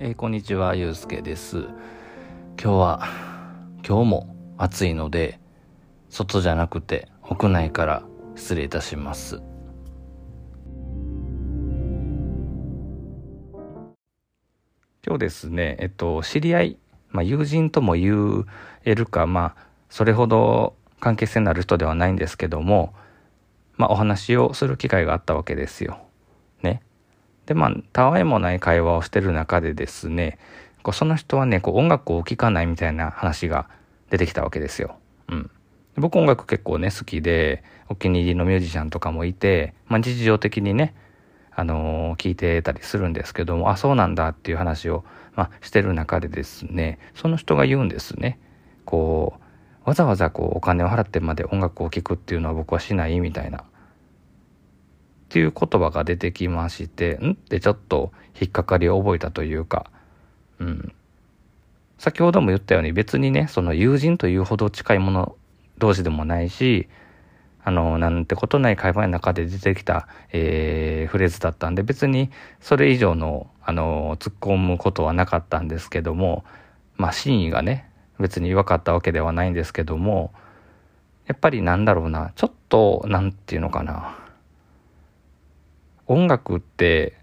[0.00, 1.58] えー、こんにちは、ゆうすけです。
[1.60, 1.72] 今
[2.56, 3.08] 日は、
[3.86, 5.38] 今日も暑いので、
[6.10, 8.02] 外じゃなくて屋内から
[8.34, 9.40] 失礼いたします。
[15.06, 16.78] 今日ですね、えっと、知り合い、
[17.10, 18.46] まあ、友人とも言
[18.84, 22.94] えるか、まあ、それほど関係性のある人ではないんですけども、
[23.76, 26.03] まあ、お話をする機会があったわけですよ。
[27.46, 30.38] で、まあ、たわいもない会話をしてる中でですね、
[30.82, 33.68] こうその人はね、こう音楽を聴かないみたいな話が
[34.10, 34.96] 出てきたわけですよ。
[35.28, 35.50] うん。
[35.96, 40.94] 僕音楽結構ね、好きで、お気に入りのミュージシャンとかもいて、まあ、日常的にね、
[41.52, 48.38] あの、聞いてたりするんですけども、あ、そうなんだっていう話を、まあ、してる中でですね、その人が言うんですね。
[48.84, 49.34] こ
[49.84, 53.64] う、わざわざこう、お金を払ってまで音楽を聴くっていうのは僕はしないみたいな。
[55.34, 57.32] っていう言葉が出てきまして、ん？
[57.32, 59.90] ってちょっと引っかかりを覚えたというか、
[60.60, 60.92] うん。
[61.98, 65.34] 先ほども言ったように別にね、その友人というほど近いもの
[65.78, 66.86] 同士でもないし、
[67.64, 72.30] あの、なんてことない会話の中で出てきた、えー、フレーズだったんで、別に
[72.60, 76.44] それ以上の、あの、突っ込むことはなかったんですけども、
[76.96, 80.32] まあ、真意がね、別に分かったわけではないんですけども、
[81.26, 84.20] やっぱりなんだろうな、ちょっと、なんていうのかな。
[86.06, 87.14] 音楽って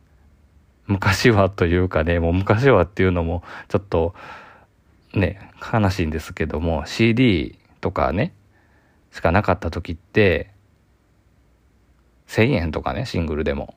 [0.88, 4.14] 昔はというかね、もう昔はっていうのもちょっと
[5.14, 8.34] ね、悲しいんですけども、CD とかね、
[9.12, 10.52] しかなかった時って、
[12.28, 13.76] 1000円とかね、シングルでも。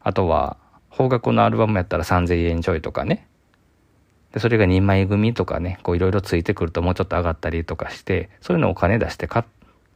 [0.00, 0.56] あとは、
[0.96, 3.26] 邦楽のアルバムやったら3000円ちょいとかね。
[4.32, 9.44] で、それが2枚組とかね、こういろいろついてくるともうちょっと上がったりとかして、そういうのをお金出して買っ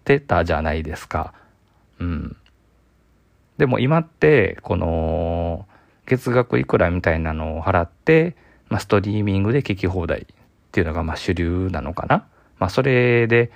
[0.05, 1.35] てたじゃないですか。
[2.01, 2.37] うん。
[3.63, 5.69] でも今って、この、
[6.05, 8.35] 月額いくらみたいなのを払って、
[8.69, 10.27] まあ、ストリーミングで聴き放題っ
[10.73, 12.27] ていうのがまあ主流なのかな。
[12.59, 13.53] まあ、それで、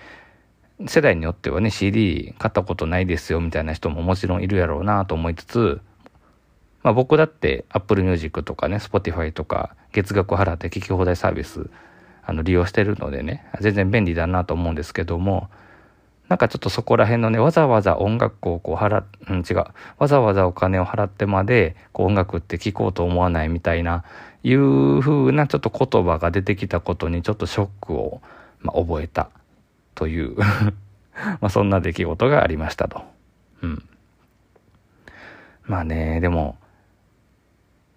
[0.86, 5.80] 世代によってはね、CD 買ったことないですよみたいな人ももちろんいるやろうなと思いつつ、
[6.84, 11.68] まあ僕だって Apple Music とかね、Spotify とか月額払って聴き放題サービス
[12.22, 15.50] あの利用してるのでね、全然便利だなと思うんですけども、
[16.28, 19.64] なんかちょっとそこら辺のね、わざわざ音楽をこう払、うん、違う。
[19.98, 24.04] わざわざお金を払ってまで、こう音楽って聴こうと思わないみたいな、
[24.42, 28.20] いう風なちょっと言葉が出てきたことにちょっとショックを、
[28.60, 29.30] まあ、覚えた
[29.94, 30.36] という
[31.16, 33.02] まあそんな出来事がありましたと。
[33.62, 33.82] うん。
[35.64, 36.56] まあね、でも、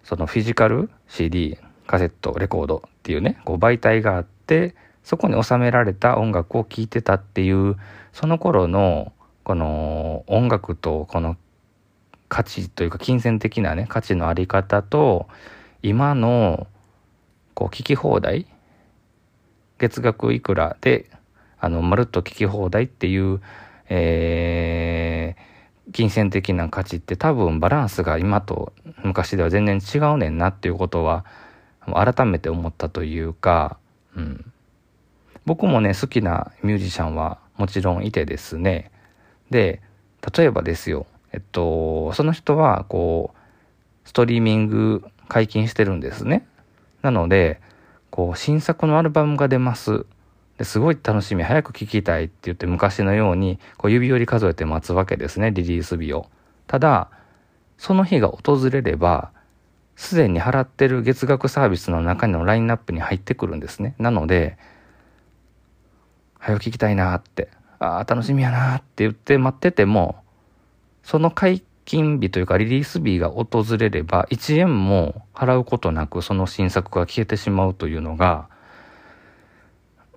[0.02, 4.74] そのフィジカル CD、カセット、レコードっていうね、こう媒体があって、
[5.04, 7.76] そこに収められた音楽を聴いてたっていう、
[8.12, 9.12] その頃の、
[9.44, 11.36] この音楽とこの
[12.28, 15.28] 価値というか金銭的なね、価値のあり方と、
[15.82, 16.66] 今の、
[17.54, 18.46] こう、聴き放題
[19.78, 21.10] 月額いくらで、
[21.58, 23.40] あの、まるっと聴き放題っていう、
[23.88, 28.72] えー、金銭的な価値って多分バランスが今と
[29.02, 31.24] 昔では全然違うねんなっていうことは、
[31.86, 33.78] 改めて思ったというか、
[34.14, 34.52] うん。
[35.50, 38.92] 僕もね、好きなミュージシャンはもちろんいてですね。
[39.50, 39.82] で、
[40.32, 46.46] 例えばですよ、えっと、その人は、こう、ストリーミング解禁してるんですね。
[47.02, 47.60] なので、
[48.10, 50.06] こう、新作のアルバムが出ます。
[50.56, 56.28] ですごい楽しみ、早く聴きたいって言って昔のように、こう指折り数えて待つわけですね、リリース日を。
[56.68, 57.10] ただ、
[57.76, 59.32] その日が訪れれば、
[59.96, 63.96] すでに払ってる月額サービスの中のラインナップに入ってくるんですね。
[63.98, 64.56] なので、
[66.40, 70.16] 早く聞きたいなって、ああ、楽しみやなって言って待ってても、
[71.02, 78.48] その解禁日というかリリース日が訪れれば、1円も払うことなくその新作が消えてしまうというのが、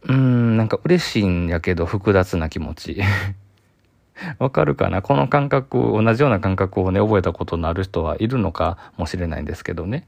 [0.03, 3.01] うーん、なんか嬉しいんやけど複雑な気持ち。
[4.39, 5.01] わかるかな？
[5.01, 10.07] この感覚、同じような感覚をね、覚えたことのある人はいるのかもしれないんですけどね。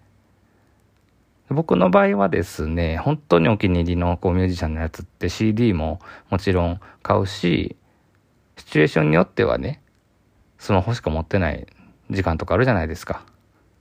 [1.49, 5.99] 僕の場合はですね、本当にお気に入りのこうミュージシャンのやつって CD も
[6.29, 7.75] もちろん買うし、
[8.57, 9.81] シチュエーションによってはね、
[10.57, 11.67] スマホしか持ってない
[12.09, 13.23] 時間とかあるじゃないですか。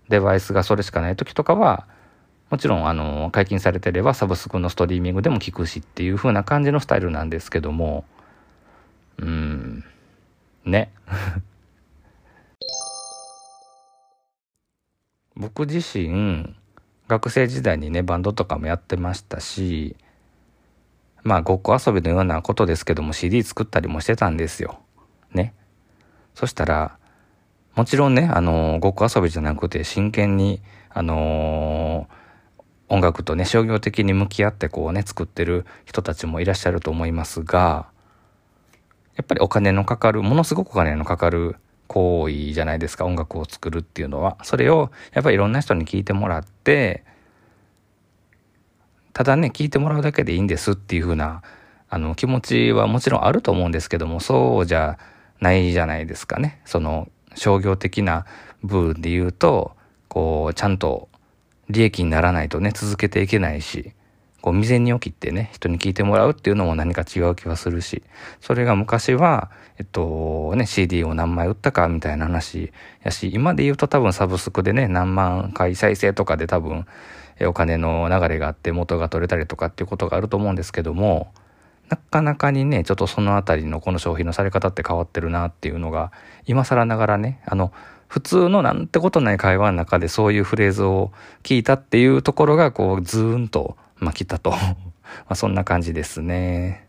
[0.09, 1.87] デバイスがそれしかない時とかは、
[2.51, 8.05] もちろんあの、解禁されてればサブスクのストリーミングでも聞くしっていう風な感じのスタイルなんですけども、
[9.19, 9.85] うーん、
[10.67, 10.93] ね。
[15.37, 16.55] 僕自身、
[17.09, 19.97] 学生時代にね、バンドとかもやってましたし、
[21.23, 24.79] まあ、ごっこ遊びのようなことですけども CD 作ったりもしてたんですよ。
[25.33, 25.55] ね。
[26.35, 26.99] そしたら、
[27.75, 30.61] もちろんね、あの、ごっこ遊びじゃなくて真剣に、
[30.91, 32.09] あの
[32.89, 37.89] 音楽とね、商業的に向き合ってこうね、作ってる人たちもいらっしゃると思いますが、
[39.17, 44.37] やっぱりお金のかかる、ものすごくお金のかかる行為じゃないですか、音楽を作るっていうのは。
[44.43, 47.05] それを、やっぱりいろんな人に聞いてもらって、
[49.13, 51.43] ただね、聞いてもらうだけでいいんですっていう風な、
[51.89, 54.99] あの、気持ちはもちろんあると思うんですけども、そうじゃ
[55.41, 56.61] ないじゃないですかね。
[56.65, 58.27] その、商業的な
[58.63, 59.77] 部分で言うと、
[60.09, 61.09] こう、ちゃんと
[61.69, 63.93] 利益にならないとね、続けていけないし、
[64.45, 68.03] こう未然に起きてね、人に聞いてもらうっていうのも何か違う気はするし、
[68.43, 72.71] それが昔は、えっとね、CD を何枚売ったかみたいな話
[73.03, 76.85] やし、今で言うと多分サブスクでね、何万回再生とかで多分、
[77.41, 81.33] お金の流れがあって元が取れたりとかっていうことがあると思うんですけども、
[81.89, 86.13] なかなかにね、ちょっとそのあたりのこの消費のされ方って変わってるなっていうのが、
[86.45, 87.73] 今更ながらね、あの、
[88.09, 91.13] 普通のなんてことない会話の中でそういうフレーズを
[91.43, 94.51] 聞いたっていうところが、こう、ズーンと、まあ、来たと。
[94.53, 94.59] ま
[95.29, 96.87] あ、そんな感じですね。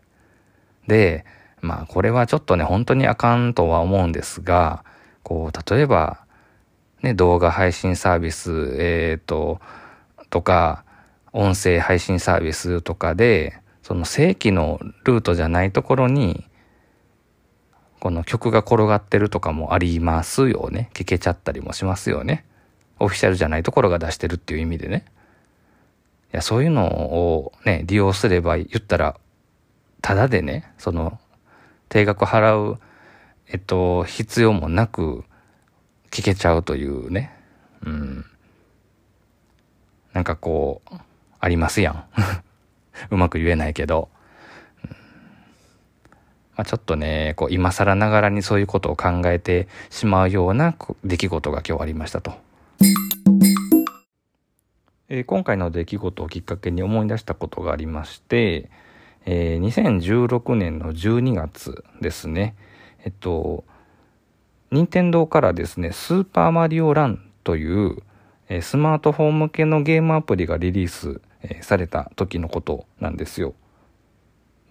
[0.86, 1.24] で、
[1.60, 4.84] まあ、これはちょっとね、本当にあかんとは思うんですが、
[5.22, 6.20] こう、例えば、
[7.02, 9.60] ね、動画配信サービス、えっ、ー、と、
[10.30, 10.84] とか、
[11.32, 16.46] 音声配信サービスとかで、その正規のルートじゃないところに、
[18.00, 20.90] この曲が転がってるとかもありますよね。
[20.94, 22.44] 聞けちゃったりもしますよね。
[22.98, 25.04] オフィシャルじゃないところが出してるっていう意味でね。
[26.36, 29.16] や、そういうのをね、利用すれば言ったら、
[30.02, 31.18] ただでね、その、
[31.88, 32.78] 定額払う、
[33.48, 35.24] えっと、必要もなく
[36.10, 37.32] 聞けちゃうというね。
[37.84, 38.24] うん。
[40.12, 40.94] なんかこう、
[41.40, 42.04] ありますやん。
[43.10, 44.08] うまく言えないけど、
[46.56, 50.74] まあ、ちょっとね、こう今更ながらにそういうことを考えてしまうような
[51.04, 52.32] 出来事が今日ありましたと。
[55.08, 58.70] えー、今回の出来事をきっかけに思い出したことがありまして、
[59.24, 62.56] えー、2016年の12月ですね、
[63.04, 63.64] えっと、
[64.72, 67.98] 任天堂からですね、スーパーマリオランという、
[68.48, 73.54] えー、スマートフォン向けのゲームアプリがリリース、えされた時のことなんですよ。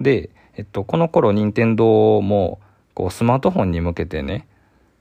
[0.02, 2.60] で、えっと、この頃任天堂も
[2.94, 4.48] こうスマートフォンに向けてね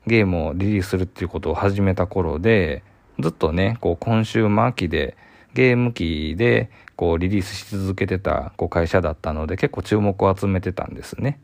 [0.06, 2.82] ゲームをリリースするっていうことを始めた頃で
[3.20, 5.16] ずっとねこうコンシューマー機で
[5.54, 11.40] ゲーム機でこうリリースし続けてたこう会社だったので結構注目を集めてたんですね。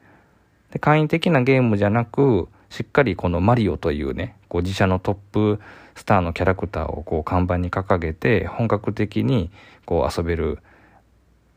[0.73, 5.61] で簡易的なゲームじゃなくしっかりこのマリオというねこう自社のトップ
[5.95, 9.51] スターのキャラクターをこう看板に掲げて本格的に
[9.85, 10.61] こう遊べる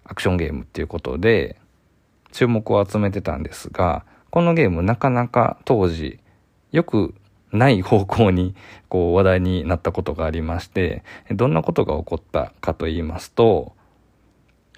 [0.05, 1.57] アクションゲームっていうことで
[2.31, 6.19] 注目を集めてたんですがこのゲームなかなか当時
[6.71, 7.13] よく
[7.53, 8.55] ない方向に
[8.89, 13.73] こう話題になったことがありましてどんなことが起こったかと言いますと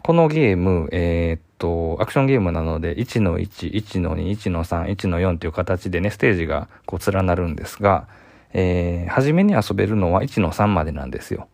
[0.06, 8.08] このゲーム、えー、っと、アクションゲームなので、1の1、1の2、1の3、1の4という形でね、ステージがこう連なるんですが、
[8.54, 11.48] えー、初めに遊べるのは1の3までなんですよ。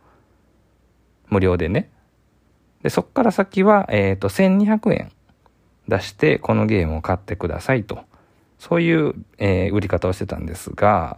[1.29, 1.89] 無料でね。
[2.83, 5.13] で、そっから先は、えっ、ー、と、1200円
[5.87, 8.03] 出して、このゲームを買ってくださいと。
[8.61, 11.17] そういう、えー、売り方をしてたんですが、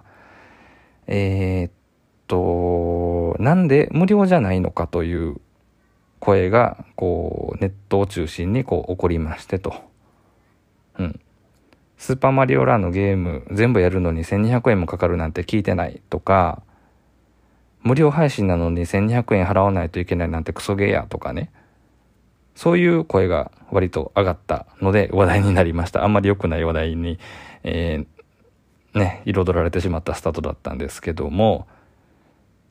[1.07, 1.71] えー、っ
[2.27, 5.41] と、なんで無料じゃないのかという
[6.21, 9.73] 声が、こう、ネットを中心にこう起こりましてと。
[10.97, 11.19] うん。
[11.97, 16.63] スーパーマリオランのゲーム全部やるのに1200円もかかるなんて聞いてないとか、
[17.81, 21.51] 無料配信なのに1200円払わないといけないなんてクソゲーやとかね。
[22.55, 26.03] そういう声が割と上がったので話題になりました。
[26.03, 27.19] あんまり良くない話題に、
[27.63, 31.67] えー、ね、彩られてしまったスタートだったんですけども、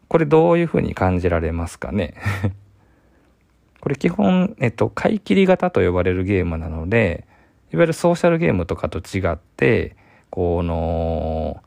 [0.08, 2.14] これどういうふうに感じられますかね？
[3.80, 7.26] これ基本、えっと、買い切り型と呼ばれるゲームなので、
[7.72, 9.96] いわゆるソーシャルゲームとかと違って、
[10.30, 11.62] この、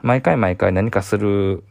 [0.00, 1.62] 毎回毎回何かする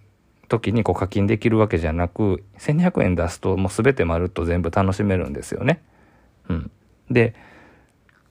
[0.50, 5.82] 時にこう課金できるわけじゃなく、1200円出すともう全てまるっと全部楽しめるんですよね。
[6.50, 6.72] うん。
[7.10, 7.36] で、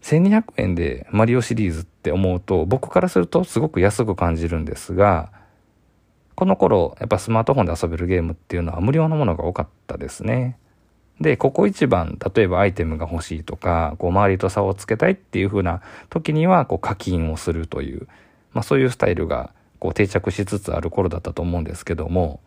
[0.03, 5.33] 1200円でマリオシリーズって思うと、僕からするとすごく安く感じるんですが、
[6.35, 10.59] この頃、やっぱスマートフォンで遊べるゲームっていうのは無料のものが多かったですね。
[11.21, 18.07] で、ここ一番、例えばアイテムが欲しいとか、こう周りと差をつけたいっていう風な時には、こう課金をするという、
[18.53, 22.41] まあそういうスタイルがこう定着しつつある頃だったと思うんですけども、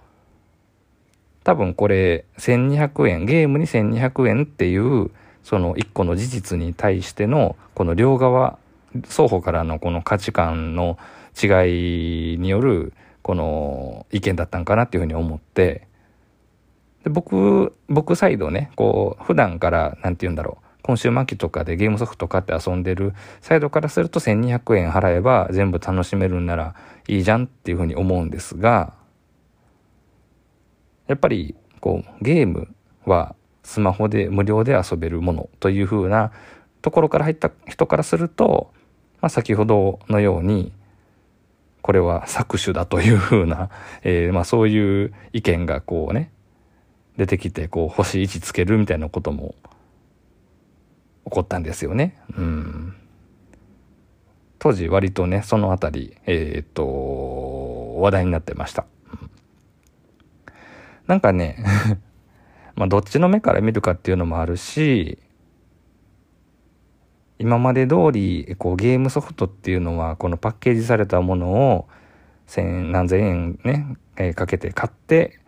[1.43, 5.11] 多分これ1200円、ゲームに1200円っていう、
[5.43, 8.59] その一個の事実に対しての、この両側、
[9.07, 10.97] 双方からのこの価値観の
[11.41, 15.87] 違いによる、この意見だったんかなっていうふうに思って、
[17.03, 26.75] で僕、僕サイドね、こう、普段から、なんて言うんだろう、今週末期とかでゲームソフト買って遊んでるサイドからすると1200円払えば全部楽しめるんなら
[27.07, 28.93] いいじゃんっていうふうに思うんですが、
[31.07, 32.73] やっぱり、こう、ゲーム
[33.05, 36.31] はスマホで無料で遊べるものというふうな
[36.81, 38.71] ところから入った人からすると、
[39.21, 40.73] まあ、先ほどのように、
[41.81, 43.69] これは搾取だというふうな、
[44.03, 46.31] えー、まあそういう意見がこうね、
[47.17, 49.55] 出てきて、こう星1つけるみたいなことも
[51.25, 52.17] 起こったんですよね。
[52.37, 52.95] うん。
[54.63, 58.85] 当時割とね、そのあたり、えー、っと、話題になってました。
[61.07, 61.57] なんかね
[62.77, 65.17] まあどっちの目から見るかっていうのもあるし、
[67.39, 71.87] 今まで通りこうゲームソフトっていうのはこのパッケージされたものを
[72.45, 75.39] 千何千円ね、えー、かけて買って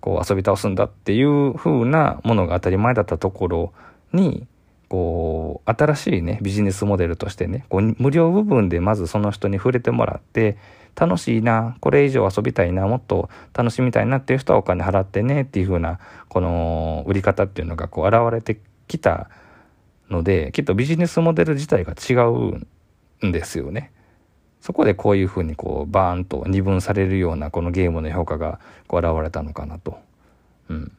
[0.00, 3.72] こう遊び倒すんだっていう風なものが当たり前だったところ
[4.12, 4.46] に
[4.90, 10.58] こう新しいねビジネスモデルとしてねこう無料部分でまずその人に触れてもらって
[10.94, 19.30] 楽しいなこれ以上遊びたいなもっと楽しみたいなっていう人はお金払ってねっていう風なこの売り方っていうのがこう現れてきた
[20.10, 23.92] ので、きっとビジネスモデル自体が違うんですよね。
[24.60, 29.98] そこでこういうふうにこうバーンと二分されるようなこのゲームの評価がこう現れたのかなと。
[30.68, 30.92] うん。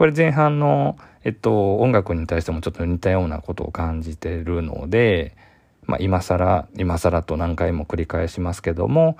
[0.00, 5.36] これ前半の、えっと、音楽に対してもちょっと似たようなことを感じてるので、
[5.84, 9.18] まあ今更、今更と何回も繰り返しますけども、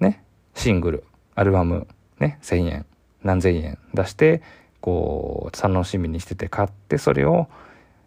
[0.00, 1.04] ね、シングル、
[1.34, 1.86] アルバム、
[2.18, 2.86] ね、1000円、
[3.24, 4.40] 何千円出して、
[4.80, 7.48] こう、楽しみにしてて買って、それを、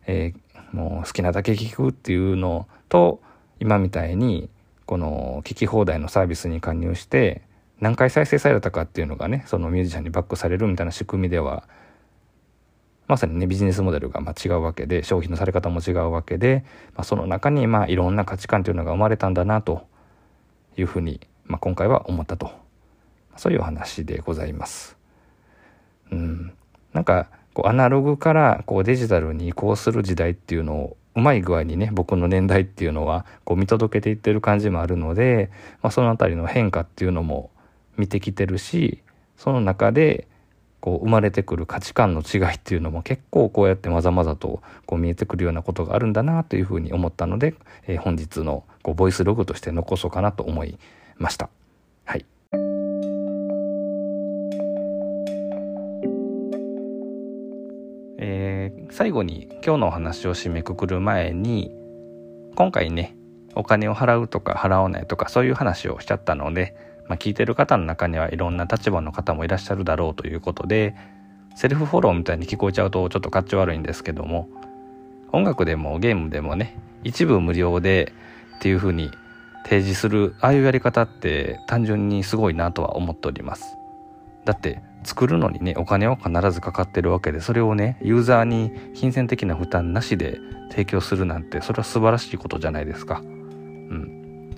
[0.08, 3.22] えー、もう好きなだけ聞くっていうのと
[3.60, 4.50] 今みたいに
[4.88, 7.44] この聞き放題のサービスに加入して
[7.80, 11.68] 何回再生されたかっていうのがねそのミュージシャンにバックされるみたいな仕組みでは
[13.10, 16.64] まさにねビジネスモデルがま違うわけで消費のされ方も違うわけで、
[16.94, 19.88] まあ、その中にまあいろんな価値観というのが生まれたんだなと
[20.78, 22.52] いうふうに、まあ、今回は思ったと
[23.36, 24.96] そういうお話でございます。
[26.12, 26.54] うん、
[26.94, 35.50] なんかこうアナログからこうデジタルに移行する時代っていうのをうまい具合にね僕の年代っていうのはこう見届けていってる感じもあるので、
[35.82, 37.50] まあ、その辺りの変化っていうのも
[37.98, 39.02] 見てきてるし
[39.36, 40.28] その中で
[40.82, 47.56] こう生まれてくる価値観の違いっていうのも結構こうやってまざまざとこう見えてくるようなことがあるんだなというふうに思ったので、
[47.88, 50.78] えー、本日のこうボイスログとして残そうかなと思い
[51.18, 51.50] ました。
[52.06, 52.26] はい。
[58.92, 61.72] 最後に今日のお話を締めくくる前に
[62.56, 63.16] 今回ね
[63.56, 66.76] お金を払うとか払わないとかそういう話をしちゃったので、
[67.10, 70.96] まあ、聞いてる方の中にはいろんな立場の方もいらっしゃるだろうということで
[71.56, 74.48] セルフフォローみたいに聞こえちゃうとちょっとかっち悪いんですけども
[75.32, 78.14] 音楽でもゲームでもね一部無料で
[78.58, 79.12] っていう風に
[79.64, 83.76] 提示するああいうやり方って単純にすごいなとは思っております
[84.46, 90.40] だって作るのにねお金は必ずかかってるわけでそれをねユーザーに金銭的な負担なしで
[90.70, 93.22] 提供するなんてそれは素晴らしいことじゃないですか。
[93.22, 94.52] うん、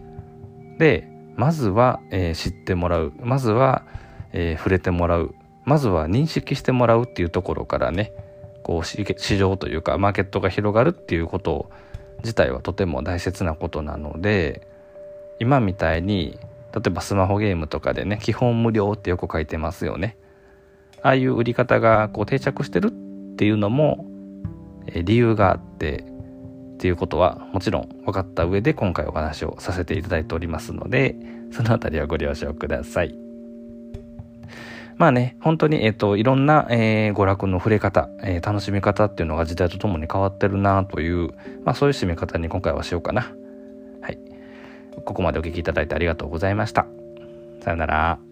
[0.78, 1.11] で
[1.42, 3.84] まずは、えー、知ってもらうまずは、
[4.32, 5.34] えー、触れてもらう
[5.66, 8.14] まずは認識してもらうっていうところからね
[8.62, 11.72] こう市場というかマーケットが広がるっていうこと
[12.20, 14.68] 自体はとても大切なことなので
[15.40, 16.38] 今みたいに
[16.76, 20.18] 例えばスマホゲームとかでね基本無料ってよく書いてますよね。
[21.02, 24.06] ああいう売り方がこう定着してるっていうのも、
[24.94, 26.06] 理由があって
[26.82, 31.16] っていうことはもちろん分かった上で今回お話をさせていただいておりますので
[31.52, 33.16] そのあたりはご了承ください。
[34.98, 41.30] まあね、本当に、えっ、ー、と、いろんな、えー、娯楽の触れ方、えー、楽しみ方っていうのが時代とともに変わってるなという、
[41.66, 43.32] まあそういう締め方に今回はしようかな。
[44.02, 44.20] はい。
[45.04, 46.86] ここまでお聴きいただいてありがとうございました。
[47.62, 48.31] さよなら。